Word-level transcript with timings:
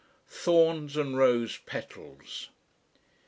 THORNS 0.29 0.97
AND 0.97 1.15
ROSE 1.15 1.59
PETALS. 1.67 2.49